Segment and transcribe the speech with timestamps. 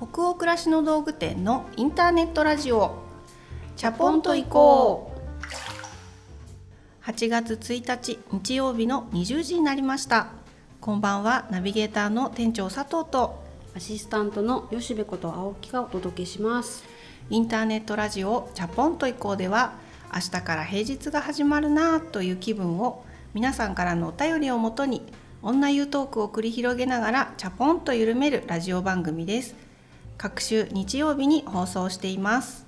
[0.00, 2.96] 北欧暮らしの道具店のインターネットラジオ。
[3.76, 7.08] チャポンと行こう。
[7.08, 10.28] 8月1日日曜日の20時になりました。
[10.80, 13.42] こんばんはナビゲーターの店長佐藤と。
[13.76, 16.84] アシスタントの吉部こと青木がお届けします。
[17.30, 19.74] インターネットラジオチャポンと行こうでは
[20.12, 25.02] 明日から平日が始まるなという気分を皆さんからのお便りをもとに
[25.40, 29.54] 女湯トークを繰り広げながらチャポンと緩めるラジオ番組です
[30.16, 32.66] 各週日曜日に放送しています。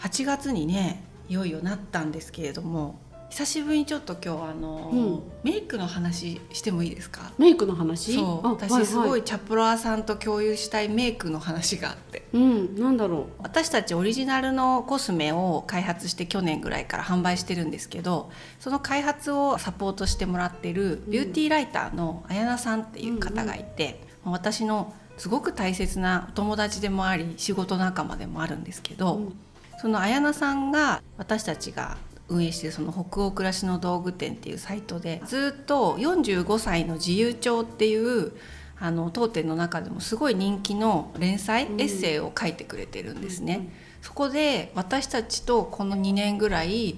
[0.00, 2.98] 8月にねいよいよなったんですけれども
[3.30, 7.32] 久しぶりにちょっと今日あの、うん、メイクの話してもいいですか？
[7.36, 8.14] メイクの話？
[8.14, 8.46] そう。
[8.48, 12.26] 私すごいチャプロアさんと共有したいメイクの話があって。
[12.32, 12.74] うん。
[12.76, 13.42] なんだろう。
[13.42, 29.32] 私たちオリジナルのコスメを開発して去年ぐらいから販売してるんですけどその開発をサポートしてもらってるビューティーライターの綾菜さんっていう方がいて、うんうん、私のすごく大切なお友達でもあり仕事仲間でもあるんですけど、うん、
[29.80, 31.98] その綾菜さんが私たちが
[32.28, 38.32] 運営しているその北欧暮らしの道具店っていうサイトでずっと45歳の自由帳っていう
[38.80, 43.56] あの当店の中でもすごい人気の連載、エッセイを書いてくれてるんですね。
[43.56, 43.70] うん、
[44.02, 46.96] そこで私たちとこの2年ぐらい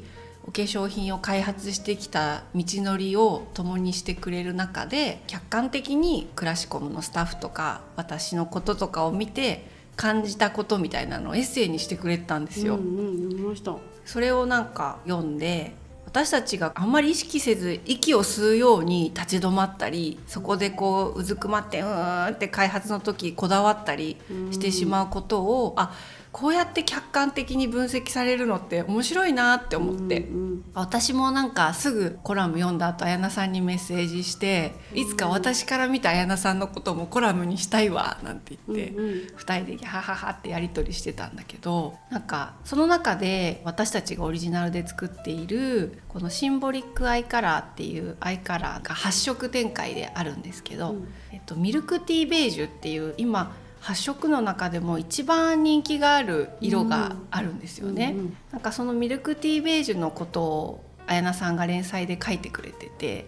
[0.51, 12.75] お化粧品を開発してきた道のりを共にしてくれる中で客観的にクラシコムのスタッフとか私のこととかを見て感じたことみたいなのをエッセイにしてくれたんですよ。
[12.75, 15.73] うんうん、読みましたそれをなんか読んで
[16.05, 24.17] 私たちがあんまり意識せず息を吸うように立ち止まったりそこでこううずくまってうーんって開発の時こだわったり
[24.51, 25.95] してしまうことをあ
[26.33, 53.52] こうやって客観的に分析されるのって面白いなって思って、うんうん、私もなんかすぐコラム読んだ後綾菜さんにメッセージしていつか私から見た綾菜さんのこともコラムにしたいわなんて言って、うんうん、2人でハハハってやり取りしてたんだけどなんかその中で私たちがオリジナルで作っているこのシンボリックアイカラーっていうアイカラーが8色展開であるんですけど、うん、えっと、ミルクティーベージュっていう今
[53.83, 63.27] 8色の中でも一番人気がある色があるんですよね、うんうん、なんかそのミルクティーベージュのことを綾菜さんが連載で書いてくれてて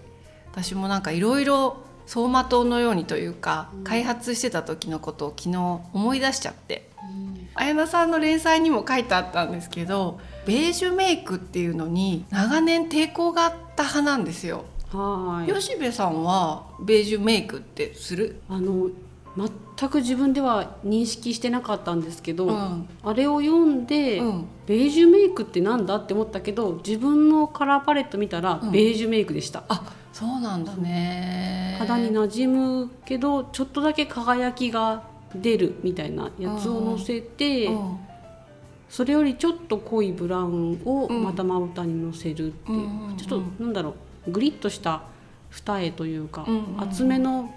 [0.51, 6.91] 私もなんかいろいろ走馬灯のようにというか、うん、開発してた時のことを昨日思い出しちゃって、
[7.55, 14.65] 綾菜さんの連載にも書いてあったんですけどベージュメイクっていうのに長年抵抗があった派なんですよ。
[14.93, 15.53] はい。
[15.53, 18.43] 吉部さんはベージュメイクってする？
[18.49, 18.91] あの
[19.37, 29.65] 全く自分では認識してなかったんですけど、うん、あれを読んで、うん、ベージュメイクってなんだって思ったけど自分のカラーパレット見たら、ベージュメイクでした。
[29.69, 31.77] あそうなんだね。
[31.79, 35.03] 肌になじむけどちょっとだけ輝きが
[35.35, 37.71] 出るみたいなやつをのせて、
[38.91, 43.95] それよりちょっと濃いブラウンをまたまぶたにのせるっていう、ちょっとなんだろ
[44.29, 45.03] うグリッとした
[45.49, 47.51] 二重というか、厚めの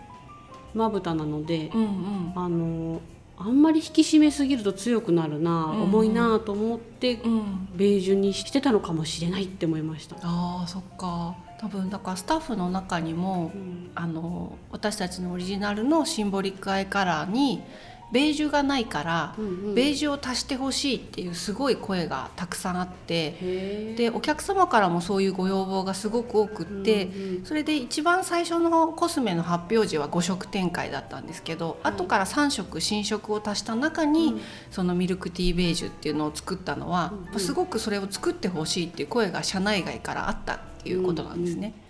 [0.75, 3.01] まぶたなので、うんうん、あの
[3.37, 10.15] あんまり引き締めすぎると強くなるな、うんうん、重いなと思って、うん、ベージュにしてたのかもしれないって思いました。
[10.21, 11.35] あそっか。
[11.57, 17.63] 多分だからスタッフの中にも、うん、あの私たちのオリジナルのシンボリックアイカラーに
[18.11, 41.67] ベージュがないから、うんうん、ベージュを足してほしいっていうすごい声がたくさんあってでお客様からもそういうご要望がすごく多くって、うんうん、それで一番最初のコスメの発表時は5色展開だったんですけど、うん、後から3色新色を足した中に、うん、そのミルクティーベージュっていうのを作ったのは、うんうん、すごくそれを作ってほしいっていう声が社内外からあったっていうことなんですね。
[41.67, 41.84] うんうん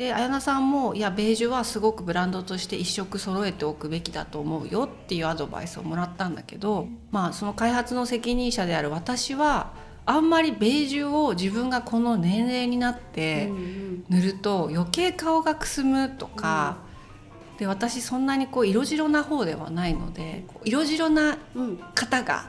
[0.00, 9.74] で綾菜さんもいやベージュはすごくブランドとして一色揃えておくべきだと思うよっていうアドバイスをもらったんだけど、まあその開発の責任者である私は
[10.06, 13.52] あんまりベージュを自分がこの年齢になって
[14.08, 16.78] 塗ると余計顔がくすむとか、
[17.58, 21.36] で私そんなにこう色白な方ではないので色白な
[21.94, 22.46] 方が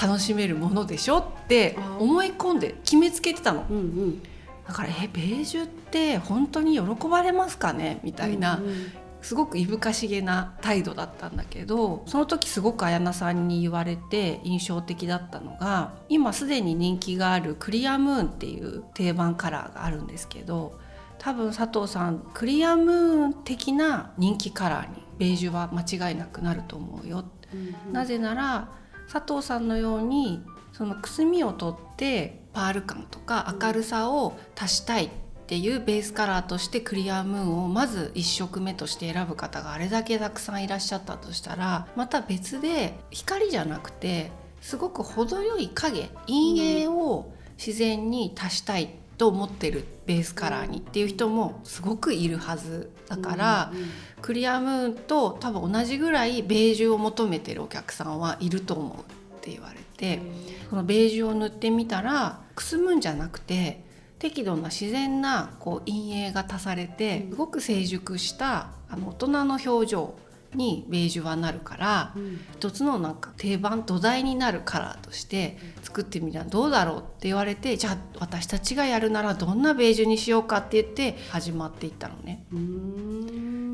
[0.00, 3.66] 楽しめるものでしょって思い込んで決めつけてたの。
[3.68, 4.22] うんうん
[4.68, 8.00] だからえベージュって本当に喜ばれますかね？
[8.04, 8.74] みたいな、うんうん、
[9.22, 20.78] すごくいぶかしげな態度だったんだけどその時すごく綾菜さんに言われて印象的だったのが今すでに人気があるクリアムーンっていう定番カラーがあるんですけど
[21.18, 27.24] 多分佐藤さんクリアムーン的な人気カラーにベージュは間違いなくなると思うよ、
[27.54, 28.68] うんうん、なぜなら
[29.10, 30.44] 佐藤さんのように
[30.78, 44.30] そのくすみを取ってパール感とか明るさを足したいっっていうベースカラーとしてクリアムーンをまず1色目として選ぶ方があれだけたくさんいらっしゃったとしたらまた別で光じゃなくて
[44.60, 53.72] すごく程よい影陰影を自然に足したいと思ってるベースカラーにっていう人もすごくいるはずだから、
[54.20, 60.20] クリアムーンと多分同じぐらいベージュを求めてるお客さんはいると思うって言われて
[60.68, 63.82] そのベージュを塗ってみたらくすむんじゃなくて
[64.18, 70.14] 適度な自然なこう陰影が足されてすごく成熟したあの大人の表情
[70.54, 82.44] にベージュはなるから、うん、一つのなんか定番土台になるカラーとして作ってみたらどうだろうって言われてじゃあ私たちがやるならどんなベージュにしようかって言って始まっていったのね。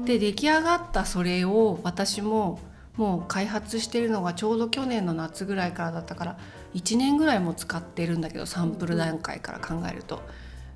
[0.05, 2.61] で出来上がったそれを私も
[2.96, 6.38] もう開発してるのがちょうど去年の夏ぐらいからだったから
[6.75, 10.23] 1年ぐらいも使ってるんだけどサンプル段階から考えると。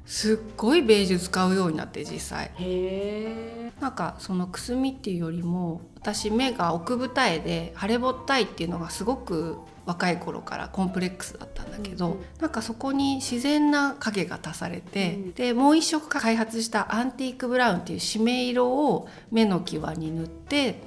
[0.09, 2.50] すっごいベージュ使うようになって実際。
[2.59, 20.81] へなんかそのくすみっていうよりも私目が奥二重で腫れぼったいっていうのがすごく若い頃からコンプレックスだったんだけど、うん、なんかそこに自然な影が足されて、うん、でもう一色開発したアンティークブラウンっていう締め色を目の際に塗って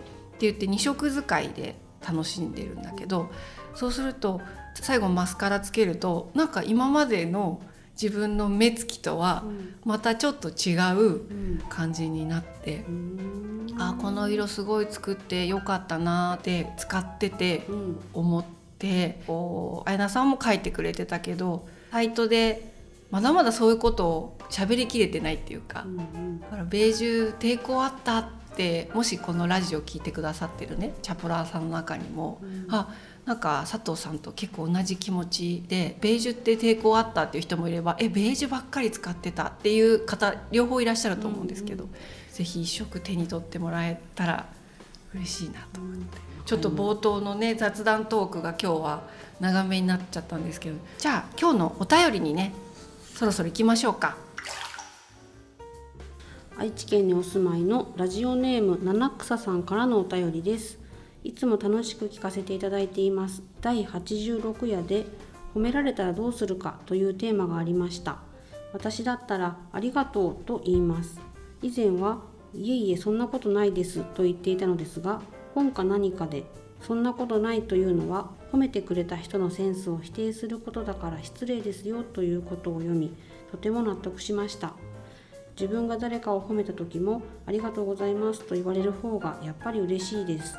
[0.48, 3.30] 言って2色使いで楽しんでるんだけど
[3.76, 4.42] そうすると
[4.76, 7.62] 最後マスカラつけるとなんか今までの
[8.02, 9.44] 自分の目つきとは
[9.86, 11.22] またちょっと違う
[11.70, 17.68] 感じになって、うん、あこの色すごい作ってよかったなって使ってて
[18.14, 18.44] 思っ
[18.80, 22.74] て、こう綾菜さんも書いてくれてたけどサイトで
[23.12, 28.41] まだまだそういうことを喋りきれてないっていうか、うんうん、だからベージュ抵抗あったって
[28.94, 32.94] もしこのラジオ聞いてくださってるねチャポラーさんの中にも、うん、あ
[33.26, 41.90] なんか佐藤さんと結構同じ気持ちでベージュって抵抗あったっていう人もいればえベージュばっかり使ってたっていう方両方いらっしゃると思うんですけど、うん。
[41.90, 41.96] うん、
[42.34, 44.48] ぜひ一色手に取ってもらえたら
[45.14, 49.04] 嬉しいなと思って、うん、ちょっと冒頭のね雑談トークが今日は
[49.40, 52.54] 長めになっちゃったんですけどじゃあ今日のお便りにね
[53.16, 54.18] そろそろ行きましょうか。
[56.62, 60.78] 愛知県にお住まいのラジオネーム七草さんからのお便りです。
[61.24, 63.42] いつも楽しく聞かせていただいています。
[63.62, 65.08] 第86夜で
[65.56, 68.20] 褒められたらどうするかというテーマがありました。
[68.74, 71.20] 私だったらありがとうと言います。
[71.64, 72.22] 以前は
[72.54, 75.24] いえいえそんなことないですと言っていたのですが
[75.56, 76.44] 本か何かで
[76.80, 83.16] そんなことないというのは褒めてくれた人のセンスを否定することだから失礼ですよということを読み
[83.50, 84.76] とても納得しました。
[85.62, 90.58] 自分が誰かを褒めた時もありがとうございますと言われる方がやっぱり嬉しいです。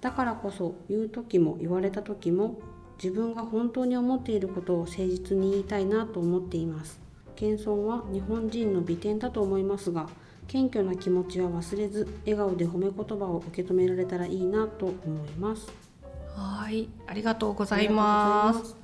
[0.00, 2.58] だからこそ言う時も言われた時も
[3.00, 7.00] 自分が本当に思っていることを誠実に言いたいなと思っています。
[7.36, 10.08] 謙遜は日本人の美点だと思いますが
[10.48, 15.72] 謙虚な気持ちは忘れず笑顔で褒め言葉を受け止められたらいいなと思います。
[16.34, 18.79] はいありがとうございます。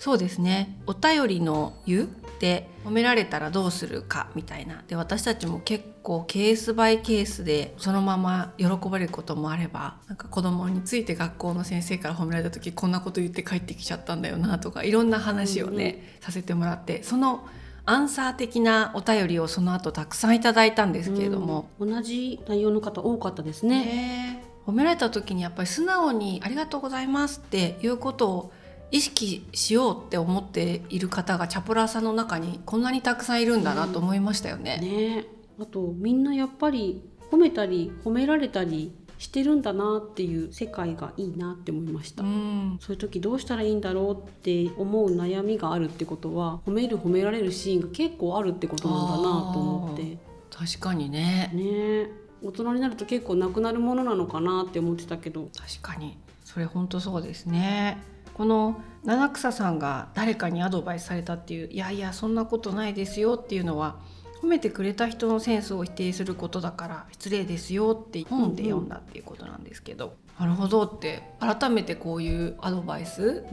[0.00, 0.78] そうですね。
[0.86, 2.08] お便りの「湯」
[2.40, 4.82] で褒められたらどうするかみたいな。
[4.88, 17.46] で私たちも結構ケースバイケースでそのまま喜ばれることもあればなんか子供について学校の先生から褒められた時こんなこと言って帰ってきちゃったんだよなとかいろんな話をね、うんうん、させてもらってその
[17.84, 24.42] アンサー的なお便りをその後たくさんいただいたんですけれども、うん、同じ内容の方多かったですね。
[24.66, 28.52] 褒められた時にやっぱり素直に「ありがとうございます」っていうことを
[28.92, 34.78] 意識しようって思っている方がチャポラーさんの中にこんなにたくさんいるんだなと思いましたよね。
[34.82, 35.24] うん、ね。
[35.60, 50.16] あとみんなやっぱり褒めたり褒められたりしてるんだなっていう世界がいいなって思いました、うん、そういう時どうしたらいいんだろうって思う悩みがあるってことは褒める褒められるシーンが結構あるってことなんだなと思って。
[50.50, 51.50] 確かにね。
[51.54, 52.10] ね。
[52.42, 55.48] 大人になると結構なくなるものなのかなって思ってたけど。
[55.54, 56.16] 確かに。
[56.44, 58.02] それ本当そうですね
[58.40, 63.96] この七草さんが誰かにアドバイスされたっていういやいやそんなことないですよっていうのは
[64.40, 70.12] 褒めてくれた人のセンスを否定することだから失礼ですよって本で読んだっていうことなんですけど、うん
[70.46, 73.44] うん、なるほどって改めてこういうアドバイス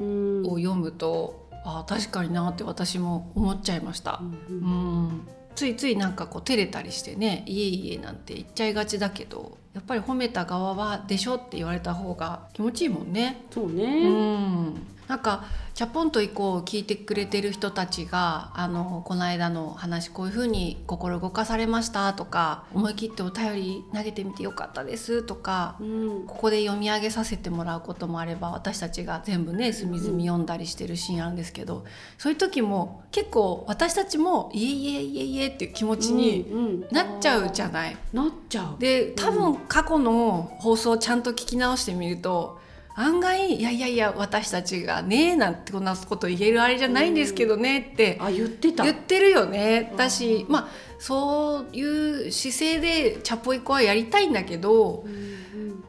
[0.46, 4.22] を読むと、うん、あ確かになって私も思っちゃいました。
[4.22, 4.64] うん、う
[5.10, 5.28] ん
[5.58, 13.42] ついついなんかこう照れたりしてね「いえいえ」なんて言っちゃいがちだけどやっぱり褒めた側は「でしょ」って言われた方が気持ちいいもんね。
[13.50, 31.86] そうね、うんなんか「チャポンと行こう」聞いてくれてる人たちがあのこの間の話こういうふうに心動かされましたとか思い切ってお便り投げてみてよかったですとか、うん、ここで読み上げさせてもらうこともあれば私たちが全部ね隅々読んだりしてるシーンあるんですけど、
[32.18, 37.98] そういう時も結構私たちも「いえいえいえいえ」っていう気持ちになっちゃうじゃない。
[38.14, 38.80] なっちゃう。
[38.80, 42.60] で多分過去の放送をちゃんと聞き直してみると
[43.00, 48.84] 案外いやいやいや私たちがねなんてこんなこと言えるあれじゃないんですけどねって、あ言ってた。
[48.84, 49.94] 言ってるよね。
[49.96, 51.82] だしまあそうい
[52.28, 55.38] う姿勢でチャポイコはやりたいんだけど、うん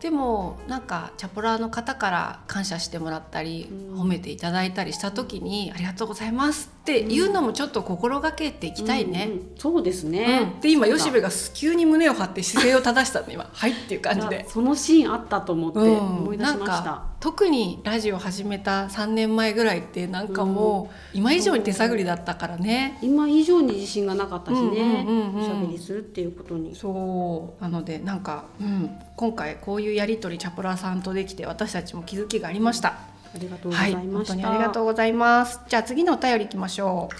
[0.01, 9.27] でもなんかチャポラーの方から感謝してもらったり、褒めていただいたりした時に「ありがとうございます」っていうのもちょっと心がけていきたいね。
[9.29, 14.47] うんうん、そうですね、で今吉部が急に胸を張って姿勢を正したの今「はい」っていう感じで。
[14.49, 17.05] そのシーンあったと思って思い出しました。
[17.21, 25.05] 特にラジオ始めた3年前ぐらいってなんかもう今以上に手探りだったからね、今以上に自信がなかったしね。
[25.37, 26.75] おしゃべりするっていうことに。
[26.75, 27.63] そう。
[27.63, 32.99] なのでなんか、うん、今回こういうやり取りチャポラさんとできて私たちも気づきがありました
[33.35, 35.61] ありがとうございまし本当にありがとうございます。
[35.69, 37.17] じゃあ次のお便りいきましょう。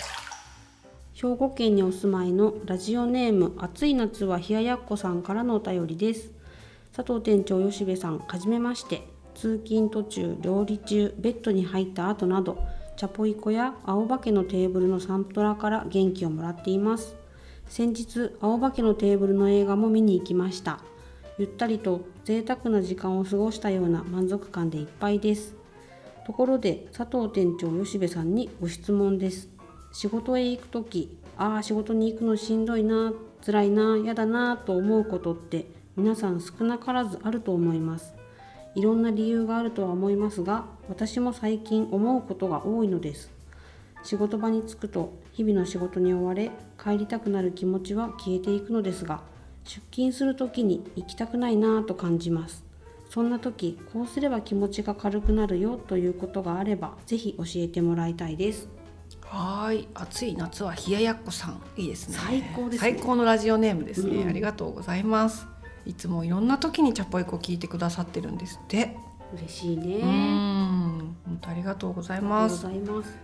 [1.15, 6.31] 兵庫県にお住まいのラジオネーム暑い夏は冷ややっこさんからのお便りです。
[6.95, 9.03] 佐藤店長吉部さんはじめまして。
[9.35, 12.59] 通勤途中料理中ベッドに入った後など
[12.97, 17.15] チャポイコや青化けのテーブルのサントラから元気をもらっています。
[17.69, 20.81] 先日青化けのテーブルの映画も見に行きました。
[21.39, 25.55] ゆったりと贅沢な時間を過ごしたような満足感でいっぱいです
[26.29, 29.49] ところで佐藤店長吉部さんにご質問です。
[29.93, 33.15] 仕事へ行く時ああ仕事に行くのしんどいな
[33.47, 38.15] 辛いな嫌だなと思うことって皆さん少なからずあると思います。
[38.75, 43.31] いろんな理由があるとは思いますが私も最近思うことが多いのです。
[44.03, 49.23] 仕事場に着くと日々の仕事に追われ帰りたくなる気持ちは消えていくのですが
[49.65, 52.68] 出勤する時に行きたくないなぁと感じます。
[53.19, 58.69] そんな時こうすれば気持ちが軽くなるよということがあればぜひ教えてもらいたいです。
[59.23, 59.89] はい。
[59.93, 61.61] 暑い夏は冷ややっこさん。
[61.77, 62.17] いいですね。
[62.17, 65.49] 最高です、ね、最高のラジオネームですね、うん、ありがとうございます。
[65.85, 68.97] いつもいろんな時にチャポイコ聞いてくださってるんですって
[69.35, 69.97] 嬉しいね。
[70.03, 72.67] うん本当ありがとうございます。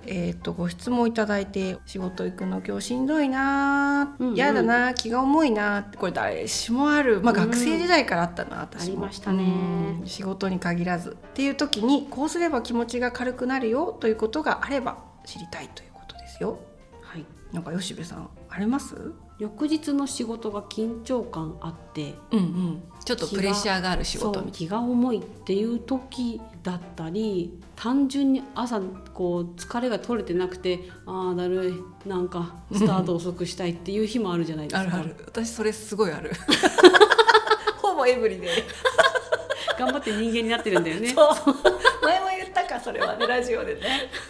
[0.07, 8.93] えっ、ー、とご質問いただいて仕事行くの今日しんどいな嫌、うんうん、だな気が重いなってこれ誰しもあるまあ学生時代からあったな、うん、私も。
[8.93, 10.03] ありましたね。
[10.05, 11.11] 仕事に限らず。
[11.11, 16.59] っていう時にこうすれば気持ちが軽くなるよということがあれば知りたいということですよ。
[17.03, 17.25] はい。
[17.53, 18.95] なんか吉部さんあります？
[19.39, 24.41] 翌日の仕事が緊張感あって、うんうん、ちょっとプレッシャーがある仕事。
[24.53, 28.81] 気が重いっていう時だったり単純に朝
[29.13, 32.09] こう疲れが取れてなくてああだるい。
[32.09, 34.89] なんかスタート遅くしたいっていう日もあるじゃないですか。
[34.89, 35.17] あるある。
[35.27, 36.31] 私それすごいある。
[37.83, 38.51] ほぼエブリデイ。
[39.79, 41.15] 頑張って人間になってるんだよね。
[41.15, 41.74] 前も言ったか
[42.85, 43.81] それはねラジオでね、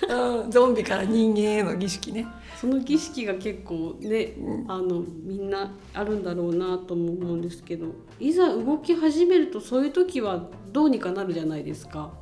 [0.08, 2.26] うん、ゾンビから人間への儀式ね。
[2.56, 12.12] その儀式が結構ね、うん、あのみんなあるんだろうなとも思うんですけどいざ動き始めるとそういう時はどうにかなるじゃないですか。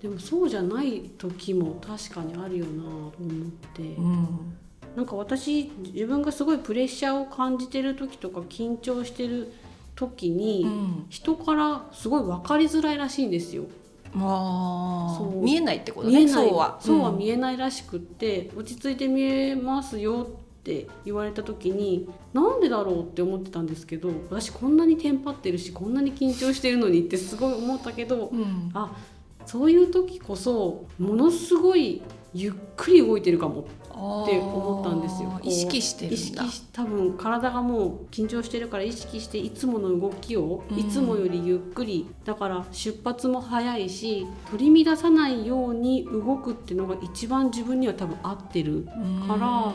[0.00, 3.12] でもそうじゃない時も確かにあるよなと思っ
[3.72, 4.56] て、うん、
[4.96, 9.52] なんか私自分がすごいプレッシャーを感じてる時とか緊張してる
[9.94, 13.64] 時に、うん、人からすごい分かりづらいらしいんですよ。
[14.14, 15.42] あそう。
[15.42, 16.78] 見えないってことねそうは。
[16.80, 28.94] そうは見えないらしくって、うん、落ち着いて見えますよって言われた時になんでだろうって思ってたんですけど私こんなにテンパってるしこんなに緊張してるのにってすごい思ったけど、うん、あ
[29.44, 32.02] そういう時こそものすごい
[32.32, 35.40] ゆっくり動いてるかもって思ったんですよ。
[35.42, 48.86] 意識してる意識多分体がもう緊張してるから意識していつもの動きを、いつもよりゆっくりだから出発も早いし取り乱さないように動くっていうのが一番自分には多分合ってる
[49.28, 49.72] から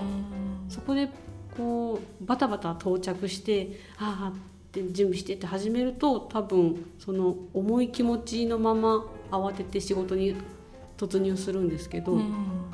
[0.69, 1.09] そこで
[1.55, 4.39] こうバタバタ到着してああっ
[4.71, 10.35] て準備してって始めると多分その重い気持ちのまま慌てて仕事に
[10.97, 12.65] 突入するんですけど、うん、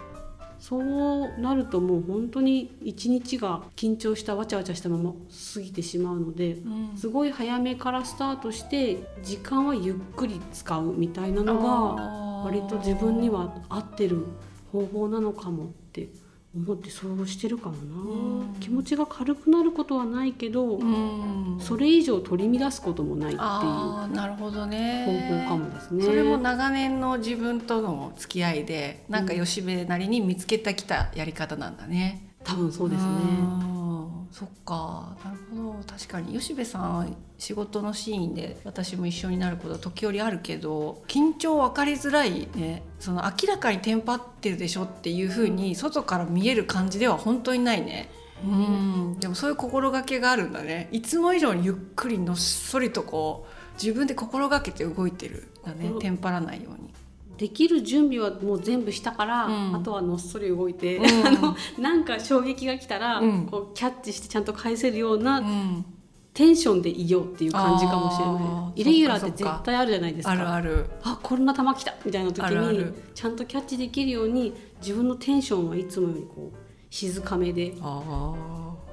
[0.64, 5.12] そうなるともう本当に一日が緊張したわちゃわちゃしたまま
[5.54, 14.26] 過ぎてしまうので、うん、すごい早めからスタートして時間はゆっくり使うみたいなのが割と自分には合ってる
[14.72, 16.08] 方法なのかもって
[16.56, 20.80] 思ってそうしてるかもな、気持ちが軽くなることはないけど、
[21.60, 25.06] それ以上取り乱すこともないっていうなるほどね。
[25.06, 26.04] 方法かもですね。
[26.04, 33.10] それも長年の自分との付き合いでなんか吉部なりに見つけてきたやり方なんだね、うん、多分そうですね。
[34.32, 35.16] そっか。
[35.24, 35.80] なるほど。
[35.86, 36.34] 確かに。
[36.34, 48.10] 吉部さん仕事のシーンで私も一緒になることは時折あるけど緊張分かりづらいねその明らかにテンパってるでしょっていうふうに外から見える感じでは本当にないね。
[48.42, 49.18] うん。
[49.20, 50.88] でもそういう心がけがあるんだね。
[50.94, 56.94] いつも以上にゆっくりのっそりとこう自分で心がけて動いてるんだねテンパらないように。
[57.38, 65.44] できる準備はもう全部したから、うん、あとはのっそり動いて、うん、あのなんか衝撃が来たら、うん、こうキャッチしてちゃんと返せるような、
[66.34, 68.82] テンションでいようっていう感じかもしれない。
[68.82, 70.32] イレギュラーって絶対あるじゃないですか。
[70.32, 70.86] あるある。
[71.04, 76.58] あこんな球来たみたいな時にちゃんとキャッチできるように自分のテンションはいつもよりこう
[76.90, 77.74] 静かめで。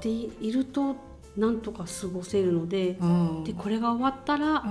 [0.01, 0.95] でいると
[1.37, 2.97] なんとか過ごせるので,、
[3.45, 4.63] でこれが終わったら、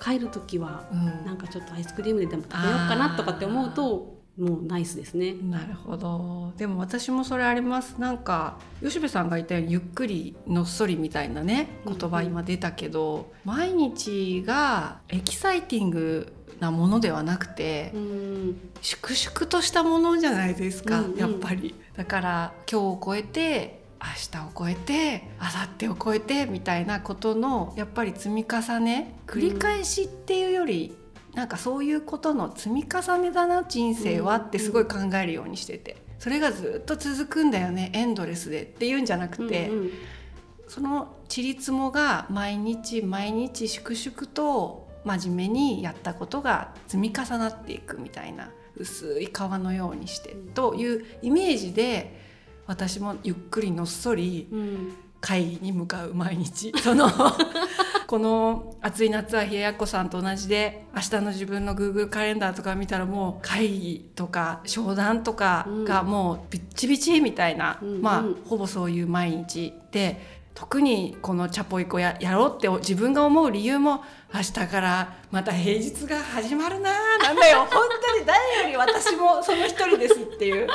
[0.00, 5.34] 帰る時は、うん、なんかちょっとアイスクリームででも食べようかなとかって思うともうナイスですね。
[5.34, 6.52] なるほど。
[6.56, 8.00] でも私もそれあります。
[8.00, 21.74] なんか吉部さんが言ったようにゆっくりのっそりみたいなね言葉今出たけど、うん、毎日がエキサイティングなものではなくて、うん、粛々としたものじゃないですか、うんうん、やっぱり。
[21.96, 30.96] だから今日を超えて明日を超えて明後日を超えてみたいなことのやっぱり積み重ね繰り返しっていうより、うん、
[31.38, 35.96] なんかそういうことの積み重ねだな人生はってすごい考えるようにしてて。
[36.18, 39.90] それがずっと続くんだよねエンドレスでっていうんじゃなくて、うんうん、
[40.66, 52.20] そのちりつもが毎日毎日粛々と真面目にやったことが積み重なっていくみたいな薄い川のようにしてというイメージで
[52.66, 54.48] 私もゆっくりのっそり
[55.20, 57.08] 会議に向かう毎日、その
[58.08, 74.02] この暑い夏は冷ややっこさんと同じで明日の自分の Google カレンダーとか見たらもう会議とか商談とかがもうビッチビチみたいな、うん、まあほぼそういう毎日で特にこのチャポイコややろうって自分が思う理由も
[74.34, 77.60] 明日からまた平日が始まるなーなんだよ。
[77.70, 80.66] 本当に誰より私もその一人ですっていう。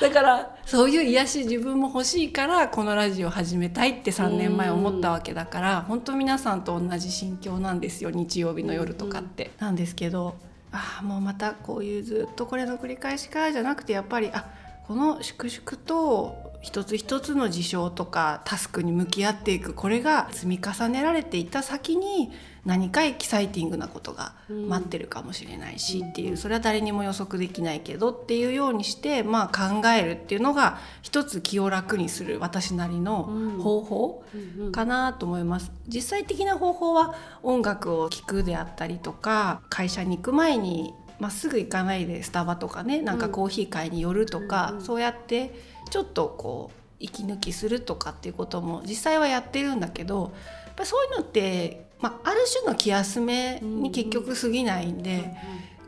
[0.00, 9.52] だからそういう癒し自分も欲しいからこのラジオ始めたいって3年前思ったわけだから本当皆さんと同じ心境なんですよ日曜日の夜とかって。
[9.60, 10.34] なんですけど
[10.72, 14.44] ああもうまたこういうずっとこれの繰り返しかじゃなくてやっぱりあ
[14.88, 22.30] この粛々と一つ一つの事象とかタスクに向き合っていくこれが積み重ねられていった先に
[22.66, 34.24] 何かエキサイティングなことが待ってるかもしれないしっていうそれは誰にも予測できないけどっていうようにしてまあ考えるっていうのが一つ気を楽にする私なりの方法
[34.72, 35.72] かなと思います。
[35.88, 45.54] 実際的な方法は音楽を聴くであったりとか会社に行く前にまっすぐ行かないでスタバとかねなんかコーヒー買いに寄るとか、そうやって
[45.88, 50.32] ちょっとこう息抜きするとかっていうことも実際はやってるんだけど
[50.66, 55.34] やっぱそういうのって、まあ、ある種の気休めに結局過ぎないんで。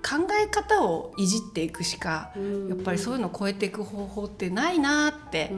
[0.04, 2.32] 考え方をいじっていくしか
[2.68, 5.52] やっぱりそういうのを超えていく方法ってないなって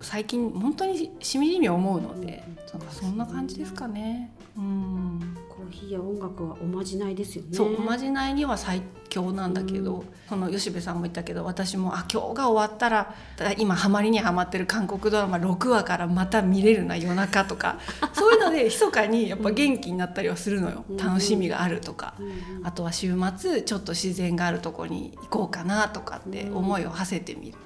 [0.00, 2.42] 最近本当にしみじみ思うので
[2.90, 4.32] そんな感じですかね。
[4.56, 5.36] うん。
[5.48, 7.48] コーヒーや音楽はおまじないですよね。
[7.52, 13.14] そうおまじないには最強なんだけど、うん、その吉部さんも言ったけど私もあ今日が終わったら
[13.58, 17.78] 今ハマりにはまってる韓国ドラマ6話からまた見れるな夜中とか。
[18.12, 27.58] そういうので密かにやっぱ元気になったりはするのよ、うん、楽しみがあるとか、うん、あとは週末ちょっと自然があるとこに行こうかなとかって思いを馳せてみる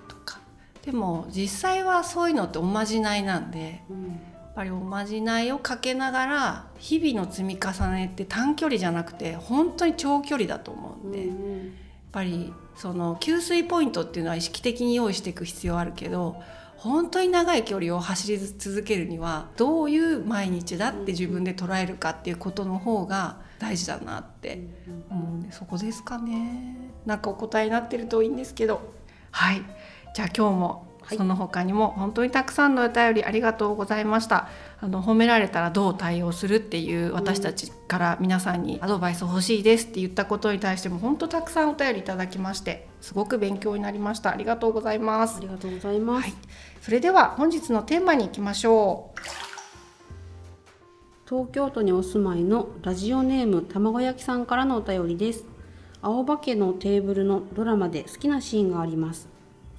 [0.85, 3.83] でも実際はそういうのっておまじないなんで。
[4.59, 11.71] やっぱりおまじないをかけながら日々の積み重ねって短距離じゃなくて本当に長距離だと思うんで、うん、やっ
[12.11, 16.43] ぱりその給水ポイントっていうのは意識的に用意していく必要あるけど
[16.79, 24.61] 本当に長い距離を走り続けるにはどういう毎日だって自分で捉えるかっていうことの方が大事だなって
[25.11, 26.77] 思うんでそこですかね。
[27.05, 28.93] なんかお答えになってるといいんですけど
[29.33, 29.63] はい
[30.19, 30.85] じゃあ今日も
[31.17, 34.49] その他にも本当にたくさんのお便りありがとうございました。
[34.81, 44.33] あの褒められたらどう対応するっていう私たちから皆さんにアドバイス欲しいですって言ったことに対しても本当たくさんお便りいただきましてすごく勉強になりました。
[44.33, 45.37] ありがとうございます。
[45.37, 46.35] ありがとうございます、はい、
[46.83, 49.21] それでは本日のテーマに行きましょう。
[51.31, 55.45] 東京都にお住まいのラジオネーム卵焼きさんからのお便りです。
[56.03, 59.38] 青葉家のテーブルのドラマで好きなシーンがあります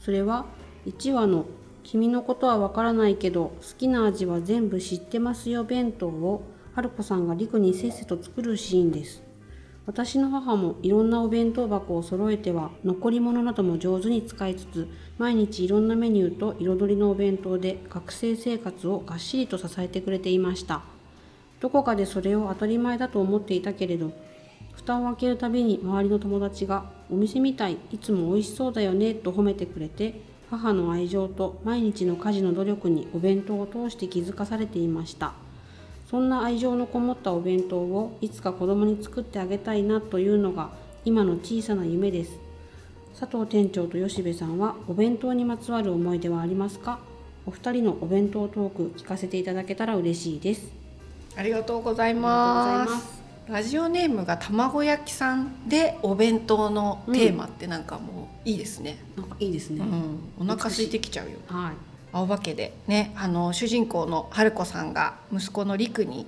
[0.09, 0.47] それは
[0.87, 1.45] 1話の
[1.85, 6.41] 「君のことはわからないけど好きな味は全部知ってますよ弁当」を
[6.73, 9.21] 春子さんが陸にせっせと作るシーンです。
[9.85, 14.87] 私の母もいろんなお弁当箱を揃えては残り物なども上手に使いつつ
[15.19, 20.81] 毎日いろんなメニューと彩りのお弁当で学生生活をがっしりと支えてくれていました。
[21.59, 24.11] どこかでそれを当たり前だと思っていたけれど
[24.73, 35.33] 蓋を開けるたびに周りの友達が「お店みたいいつも美味しそうだよね」と褒めてくれて母の愛情と毎日の家事の努力にお弁当を通して気づかされていました。
[36.09, 40.71] そんな愛情のこもったお弁当をいつか子供に作ってあげたいなというのが
[41.05, 42.31] 今の小さな夢です。
[43.19, 46.99] 佐藤店長と吉部さんはお弁当にまつわる思い出はありますか？
[47.45, 50.71] お二人のお弁当トーク聞かせていただけたら嬉しいです。
[51.35, 53.18] ありがとうございます
[53.49, 59.83] ラジオネームが卵焼きさんでお弁当のテーマってなんかもういいですね、なんかいいですね、
[60.39, 61.39] うん、お腹空いてきちゃうよ。
[61.47, 61.73] はい。
[62.13, 62.73] お化けで。
[62.87, 66.27] ねあの主人公の春子さんが息子の陸に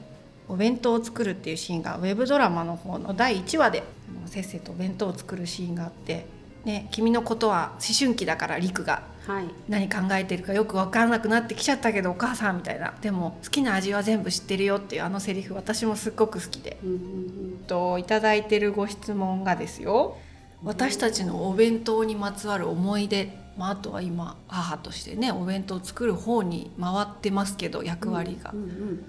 [0.49, 3.84] お弁当を作るっていうシーンがウェブドラマの方の第1話で
[4.25, 6.25] せっせとお弁当を作るシーンがあって
[6.65, 9.04] 「ね、君のことは思春期だから陸が。
[9.28, 9.45] はい。
[9.69, 12.93] 何考えてるかよく分からなくなってきちゃったけどお母さん」みたいな。
[13.02, 16.78] でも好きな味は全部知ってるよっていうあのセリフ私もすっごく好きで。
[16.84, 20.17] うんうんといただいてるご質問がですよ。
[20.63, 29.04] 私たちのお弁当にまつわる思い出、まあ、あとは今母としてねお弁当を作る方に回ってますけど役割が、うんうん。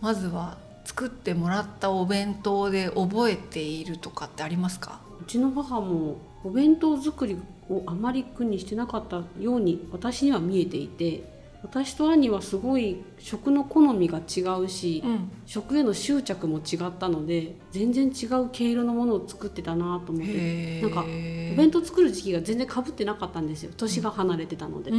[0.00, 5.00] まずは作ってもらったお弁当で覚えているとかってありますか？
[5.20, 7.36] うちの母もお弁当作り
[7.68, 15.30] をあまり苦にしてなかったように私には見えていて私と兄はすごい食の好みが違うし、ん。
[15.44, 23.72] 食への執着も違ったので全然違う毛色のものを作ってたなと思ってへなんかお弁当作る時期が全然かぶってなかったんですよ。
[23.76, 24.92] 年が離れてたので。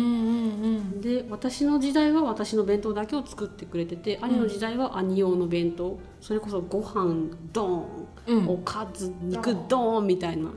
[1.01, 5.99] で私の時代は私の弁当だけを作ってくれてて兄の時代は兄用の弁当。
[6.19, 8.49] それこそご飯ドーンうん。
[8.49, 10.51] おかず肉ドーンみたいな。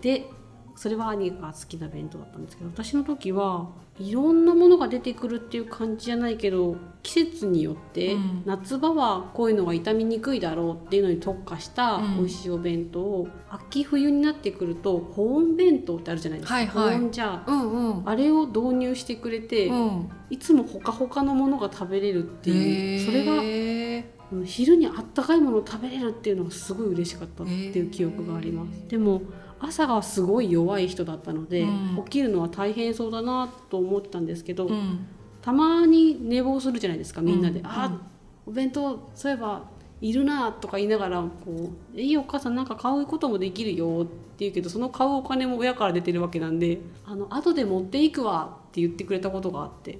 [0.00, 0.26] で
[0.76, 8.42] それは兄が好きな弁当だったんですけど私の時はいろんなものが出てくるっていう感じじゃないけど季節によって、うん。
[8.46, 12.16] 夏場はこういうのが傷みにくいだろうっていうのに特化したうん。
[12.16, 16.96] 美味しいお弁当を、秋冬になってくると保温弁当ってあるじゃないですか、はいはい。
[16.96, 17.50] 保温ジャー。
[17.50, 18.08] うんうん。
[18.08, 20.10] あれを導入してくれて、うん。
[20.30, 28.88] いつもほかほかのものが食べれるっていうそれが昼にあったかいものを食べれるっていうのがすごい嬉しかったっていう記憶があります。
[28.88, 29.22] でも
[29.60, 32.02] 朝がすごい弱い人だったので、うん。
[32.04, 35.06] 起きるのは大変そうだなと思ってたんですけど、ーうん。
[35.42, 37.66] たまに寝坊するじゃないですかみんなで「うん。
[37.66, 38.00] あ
[38.46, 39.62] お弁当そういえば
[40.00, 49.98] いるな」とか言いながらこう「いいお母さんなんか買うこともできるよ」って言うけどその買うお金も親から出てるわけなんで「あの後で持っていくわ」って言ってくれたことがあって。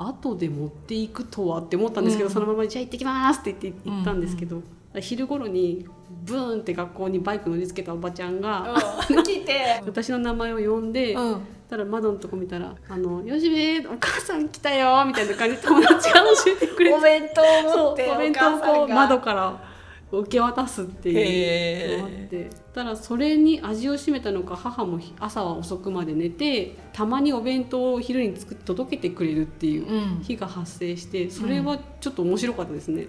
[0.00, 2.32] 後で持っていくとはって思ったんですけど、うん。
[2.32, 4.62] そのまま「じゃあ行ってきます」って言って行ったんですけど、
[5.00, 5.86] 昼頃に
[6.24, 8.74] ブーンって学校にバイク乗りつけたおばちゃんが、
[9.08, 9.80] 聞いて。
[9.84, 11.40] 私の名前を呼んで、うん。
[11.68, 19.67] たら窓のとこ見たら「あのよしべお母さん来たよ」みたいな感じで友達が教えてくれてお弁当を持ってお弁当をこう窓から
[20.10, 30.20] 受け渡すっていうのがあってただそれに味を占めたのか母も朝は遅くまで寝てたまにお弁当を昼に作って届けてくれるっていううん。
[30.22, 33.06] 日が発生してそれはちょっと面白かったですね。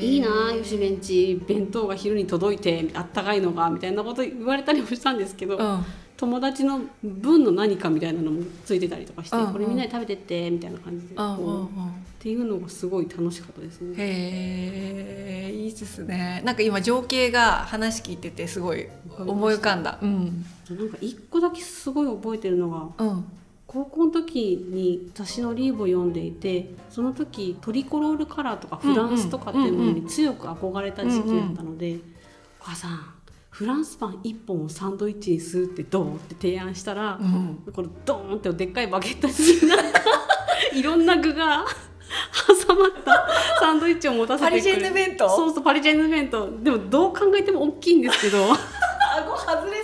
[0.00, 5.84] いいなあよしベンチ弁当が昼に届いてあったかいのがみたいなこと言われたりもしたんですけど、うん
[6.16, 9.52] 友達の分の何かみたいなのもついてたりとかして、うんうん。
[9.52, 11.58] これみんなで食べてってみたいな感じでこう、うんうん。
[11.58, 13.94] うんっていうのがすごい楽しかったですね。
[13.98, 16.42] へえいいですね。
[16.44, 19.98] なんか今情景が話聞いててすごい思い浮かんだ。
[20.02, 20.44] うん。
[20.68, 23.24] なんか一個だけすごい覚えてるのがうん。
[23.68, 31.98] 高校の時に雑誌のリーブを読んでいてその時トリコロールカラーとかフランスとかっていうものに強く憧れた時期だったので
[32.60, 33.00] 「お母さん
[33.56, 37.62] フランスパン1本をサンドイッチにするってどう?」って提案したら、うん。
[37.72, 39.32] これドーンってでっかいバゲットに
[40.78, 41.64] いろんな具が
[42.66, 43.26] 挟まった
[43.58, 45.28] サンドイッチを持たせてくれパリジェンヌ弁当？
[45.28, 46.50] そうそうパリジェンヌ弁当。
[46.62, 48.44] でもどう考えても大きいんですけど。
[49.16, 49.75] 顎外れ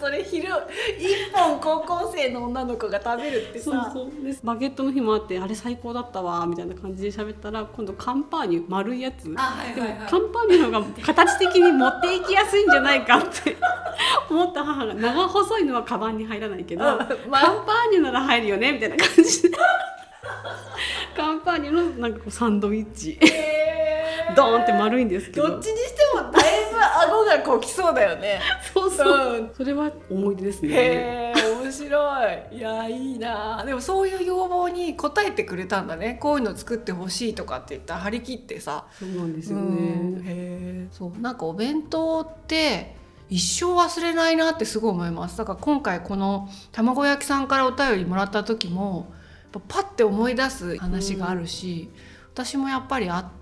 [0.00, 0.48] それ昼
[0.98, 4.24] 一本高校生の女の子が食べるってそうそう。
[4.24, 9.32] でバゲットの日もあってあれ最高だったわみたいな感じで喋ったら今度カンパーニュ丸いやつ。
[9.36, 9.98] あはいでもはい。
[9.98, 13.56] はいカンパーニュの方が形的に持っていきやすいんじゃないかって
[14.30, 14.94] 思った母が。
[14.94, 16.98] 長細いのはカバンに入らないけど、うん
[17.30, 19.50] まカンパーニュなら入るよねみたいな感じで。
[21.16, 23.18] カンパーニュのなんかこうサンドイッチ。
[23.20, 24.34] へー。
[24.34, 25.48] ドーンって丸いんですけど。
[25.48, 26.69] どっちにしてもだいぶ
[27.00, 28.40] 顎がこきそうだよね。
[28.74, 29.50] そうそう、うん。
[29.54, 30.68] それは思い出ですね。
[30.72, 32.56] へえ面面白い。
[32.56, 33.62] いやいいな。
[33.64, 36.18] でもそういう要望に応えてくれたんだね。
[36.20, 37.94] こういうの作ってほしいとかって言った。
[37.94, 38.86] ら張り切ってさ。
[38.98, 40.16] そうなんですようん。
[40.16, 40.22] ね。
[40.24, 41.20] へーそう。
[41.20, 42.96] なんかお弁当って
[43.28, 45.38] 一生忘れないなってすごい思います。
[45.38, 49.12] だから今回この卵焼きさんからお便りもらった時も
[49.68, 51.88] パッて思い出す話があるし、
[52.34, 53.39] 私もやっぱりあって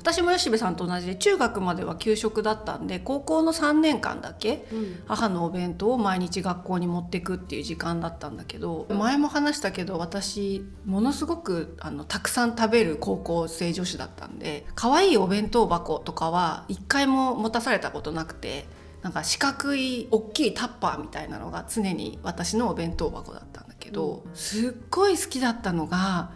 [0.00, 5.02] 私も吉部さんと同じで中学までは給食だったんで高校の3年間だけうん。
[5.06, 18.66] 母のお弁当を毎日学校に持ってくっていう時間だったんだけど前も話したけど私ものすごくあのたくさん食べる高校生女子だったんで可愛いお弁当箱とかは一回も持たされたことなくて
[19.02, 26.32] なんか四角い大きいタッパーみたいなのが常に私のお弁当箱だったんだけど、すっごい好きだったのが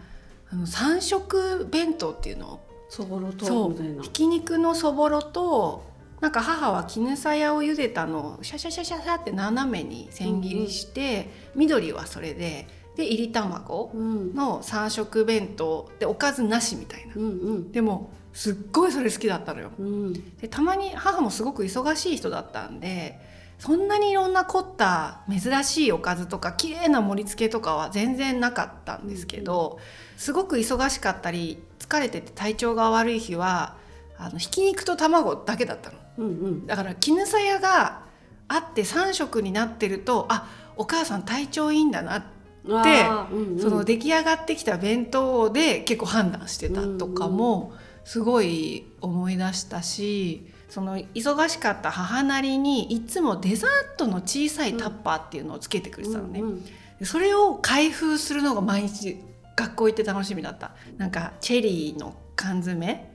[0.49, 4.09] あの三色弁当っていうのそぼろとひ。
[4.09, 14.35] き肉のそぼろとなんか母は絹さやを茹でたのをシャシャシャシャシャって斜めに千切りして、緑はそれででいり卵うん。
[14.35, 17.13] の三色弁当でおかずなしみたいな。
[17.15, 17.71] うんうん。
[17.71, 19.71] でもすっごいそれ好きだったのよ。
[19.79, 20.37] うん。
[20.37, 23.19] でたまに母もすごく忙しい人だったんで
[23.57, 29.79] そんなにいろんな凝った珍しいおかずとか綺麗な盛り付けとかは全然なかったんですけど、
[30.17, 33.75] すごく忙しかったり疲れてて体調が悪い日は
[34.17, 35.97] あのひき肉と卵だけだったの。
[36.19, 36.67] うんうん。
[36.67, 38.03] だから絹さやが
[38.47, 42.27] あって3色になってるとあお母さん体調いいんだなって
[42.63, 43.59] うんうん。
[43.59, 47.73] その出来上がってきた弁当で結構判断してたとかも
[48.05, 56.39] すごい思い出したしその忙しかった母なりにいつもデザートの小さいタッパーっていうのをつけてくれてたのね。
[56.39, 56.65] うんうん。
[56.99, 59.19] でそれを開封するのが毎日
[59.55, 60.71] 学校行って楽しみだった。
[60.97, 63.09] なんかチェリーの缶詰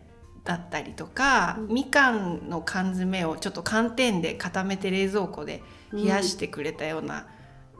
[0.45, 1.69] だったりとか、うん。
[1.69, 7.27] みかんの缶詰をちょっと寒天で固めて冷蔵庫で冷やしてくれたような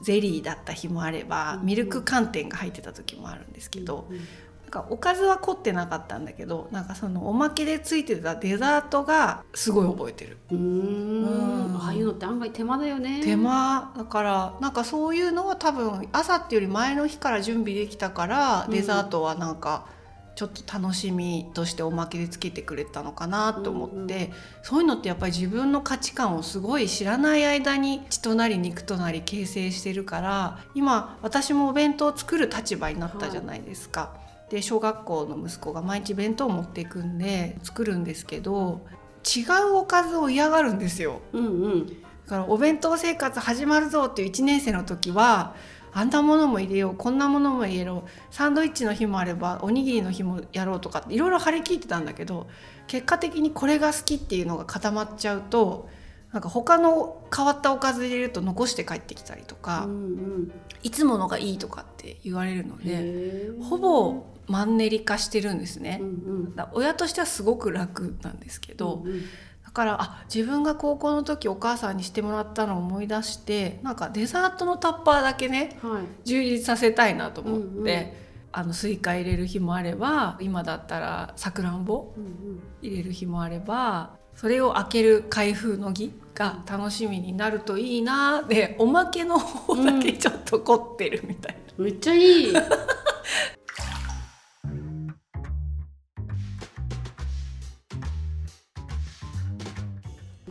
[0.03, 1.67] ゼリーだった日もあれば、うん。
[1.67, 4.21] ミルク寒天が入ってた時もあるんですけど、うん
[4.67, 10.39] なんかおかずは凝ってなかったんだけどなんかそのおまけでついてたデザートがすごい覚えてる。
[10.51, 11.71] うーん。
[11.71, 11.77] うん。
[11.77, 13.23] ああいうのって案外手間だよね。
[13.23, 18.73] 手間だからなんかそういうのは多分朝っていうより前の日から準備できたから、うん。
[18.73, 19.87] デザートはなんか
[20.35, 24.31] ちょっと楽しみとしておまけでつけてくれたのかなと思って、うんうん。
[24.63, 34.26] そういうのってやっぱり自分の価値観をすごい知らない間に血となり肉となり形成してるから今私もお弁当を作る立場になったじゃないですか。
[34.51, 38.81] で小学校の息子が毎日弁当を持っていくんで作るんですけど
[39.25, 41.21] 違うおかずを嫌がるんですよ。
[41.33, 41.87] うんうん。
[41.87, 41.93] だ
[42.31, 45.55] からお弁当生活始まるぞっていう1年生の時は
[45.93, 52.49] あんなものも入れようこんなものも入れようサンドイッチの日もあればおにぎりの日もやろうとかいろいろ張り切ってたんだけど
[52.87, 55.89] 結果的にこれが好きっていうのが固まっちゃうと
[56.33, 59.95] なんか他の変わったおかず入れると残して帰ってきたりとか、うんう
[60.41, 60.53] ん。
[60.83, 65.99] いつものがいいとかって言われるのでほぼマンネリ化してるんですね。
[66.01, 66.05] う。
[66.05, 69.23] んだから親としてはすごく楽なんですけうんど、うん。
[69.65, 76.03] だからあ自分が高校の時お母さんにしてもらったのを思い出してなんかデザートのタッパーだけねはい。
[76.29, 78.07] 充実させたいなと思って、うんうん。
[78.53, 82.63] あのスイカ入れる日もあれば今だったらさくらんぼうんうん。
[82.81, 91.85] 入れる日もあればそれを開ける開封の儀が楽しみになるといいなでおまけの方だけちょっと凝ってるみたいな。
[91.85, 92.53] めっちゃいい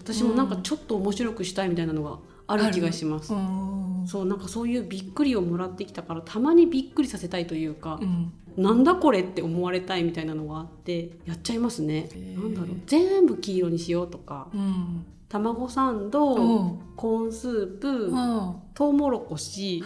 [0.05, 4.03] 私もなんかちょっと面白くしたいみたいなのがある気がします、うん。
[4.07, 8.31] そうなんかそういうびっくりをもらってきたからたまにびっくりさせたいというかう、ん。
[8.55, 12.07] なんだこれって思われたいみたいなのがあってやっちゃいますね。
[12.37, 15.05] なんだろう全部黄色にしようとかうん。
[15.27, 16.79] 卵サンド、うん。
[16.95, 18.55] コーンスープ、うん。
[18.75, 19.83] トウモロコシ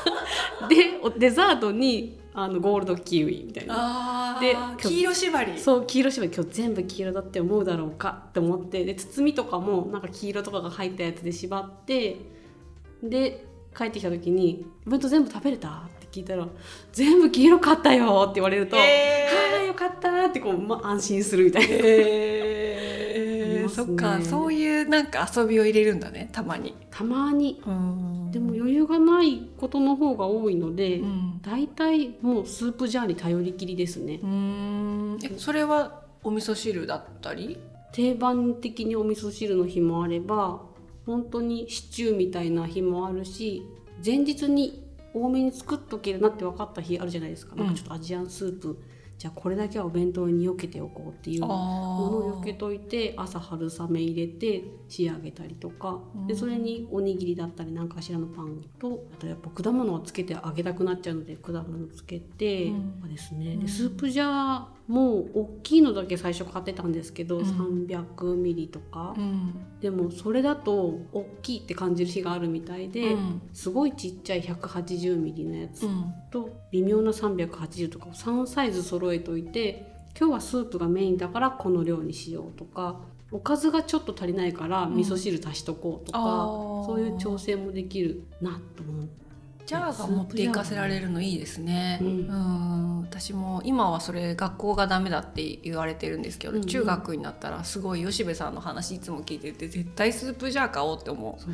[0.68, 12.18] でおデザートにあのゴールドキウイみたいなあでー黄色縛りそう黄色縛り今日全部黄色だって思うだろうかって思ってで包みとかもなんか黄色とかが入ったやつで縛って
[13.02, 16.46] で帰ってきた時に「お弁当全部食べれた?」って聞いたら
[16.92, 21.68] 「全部黄色かったよ」って言われると「へーはあよかった」ってこう、ま、安心するみたいな。
[21.74, 22.45] へー
[23.84, 26.74] そっかそういうなんか遊びを入れるんだねたまに。
[26.90, 27.62] たまに。
[27.66, 28.30] うん。
[28.32, 31.40] でも余裕がないことの方が多いので、うん。
[31.42, 34.20] だいたいもうスープジャーに頼りきりですね。
[34.22, 34.26] う。
[34.26, 35.18] ん。
[35.22, 37.58] えそれはお味噌汁だったり？
[37.92, 40.60] 定番的にお味噌汁の日もあれば
[41.06, 43.62] 本当にシチューみたいな日もあるし
[44.04, 44.84] 前日に
[45.14, 48.78] 多めに作っとけるなって分かった日あるじゃないですか,、うんなんかちょっとアジアンスープ
[49.18, 63.56] じゃあこれだけはお弁当に避けておこうっていうものを避けといて朝春雨入れて仕上げたりとか、でそれにおにぎりだったり何かしらのパンとあとやっぱ果物をつけてあげたくなっちゃうので果物つけて、うん、ですね。
[63.56, 75.88] でスープジャーも大きいのだけ最初買ってたんですけど、うん、300ミリとか、うん、でもそれだと大きいって感じる日があるみたいで、うん、すごいちっちゃい180ミリのやつ
[76.30, 79.86] と、微妙な380とかを3サイズ揃えといて
[80.18, 83.00] 今日はスープがメインだからこの量にしようとか
[83.32, 86.18] おかずがちょっと足りないから味噌汁足しとこうとか、
[86.86, 89.25] そういう調整もできるなと思って。
[89.66, 91.98] ジャーが持っていかせられるのいいですね。
[92.00, 101.42] うん、うん私も今はそれ学校がダメだって言われてるんですけど、うんうん、中学になったらすごい吉部さんの話いつも聞いてて絶対スープジャー買おうって思う。
[101.42, 101.48] そ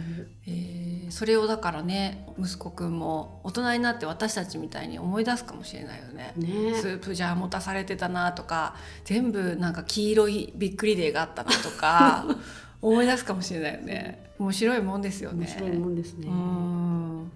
[0.46, 6.34] えー、それをだからね息子くんも大人になって私たちみたいに思い出すかもしれないよね。
[6.36, 12.26] ねスープジャー持たされてたなとか全部なんか黄色いびっくりデーがあったなとか
[12.82, 14.30] 思い出すかもしれないよね。
[14.38, 15.46] 面白いもんですよね。
[15.46, 16.26] 面白いもんですね。
[16.28, 17.32] うん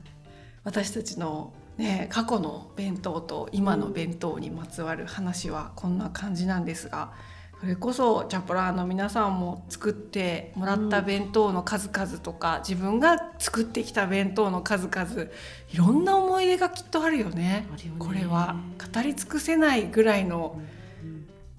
[0.67, 7.13] 私たちのね、過去の弁当と今の弁当にまつわる話はこんな感じなんですが、
[7.61, 15.31] それこそチャプラーの皆さんも作ってもらった弁当の数々とか、自分が作ってきた弁当の数々
[15.73, 17.69] いろんな思い出がきっとあるよね。
[18.01, 18.57] これは。
[18.93, 20.61] 語り尽くせないぐらいの、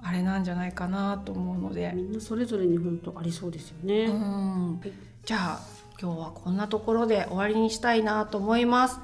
[0.03, 1.93] あれなんじゃないかなと思うので。
[1.95, 4.07] みんなそれぞれに本当ありそうですよね。
[4.07, 4.81] うん、
[5.23, 8.99] じゃあ今日はこんなところで終わりにしたいなと思います。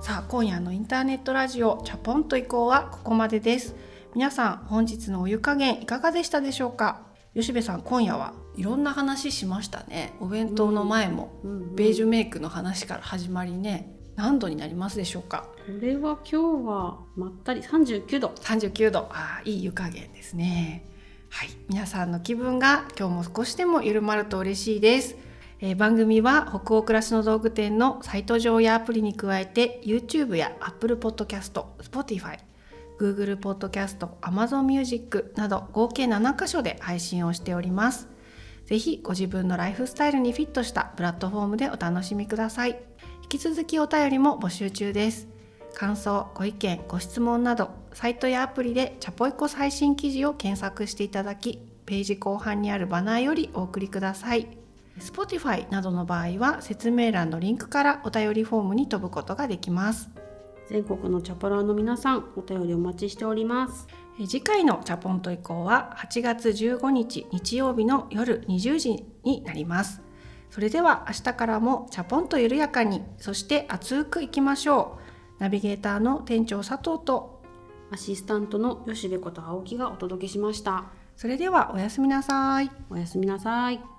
[0.00, 3.74] さあ今夜のインターネットラジオチャポンと移行はここまでです
[4.14, 7.00] 皆さん本日のお湯加減いかがでしたでしょうか？
[7.34, 11.32] 吉部さん今夜はいろんな話しましたねお弁当の前も、
[11.74, 15.46] ベージュメイクの話から始まりね何度になりますでしょうか？
[15.66, 18.28] これは今日はまったり39度。
[18.40, 19.08] 39度。
[19.12, 20.84] あいい湯加減ですね。
[21.28, 21.48] はい。
[21.68, 25.16] 皆さんの気分が今日も少しでも緩まると嬉しいです。
[25.60, 32.38] えー、番組は北欧暮らしの道具店のサイト上やアプリに加えて YouTube や Apple Podcast、Spotify、
[32.98, 38.08] Google Podcast、Amazon Music など合計7カ所で配信をしております。
[38.66, 42.78] ぜひご自分のライフスタイルにフィットしたプラットフォームでお楽しみください。
[43.26, 45.26] 引き続きお便りも募集中です。
[45.74, 54.46] 感想、ご意見、ご質問など、サイトやアプリでチャポイコ最新記事を検索していただき、ページ後半にあるバナーよりお送りください。
[55.00, 60.08] Spotify などの場合は説明欄のリンクからお便りフォームに飛ぶことができます。
[60.68, 63.88] 全国のチャポラーの皆さん、お便りお待ちしております。
[64.20, 70.05] 次回のチャポンと以降は8月15日日曜日の夜20時になります。
[70.56, 74.96] それでは明日からもチャポンと緩やかにそして熱くいきましょ
[75.38, 75.42] う。
[75.42, 77.42] ナビゲーターの店長佐藤と
[77.90, 80.86] アシスタントの吉部こと青木がお届けしました。
[81.14, 82.70] それではおやすみなさい。
[82.88, 83.95] おやすみなさい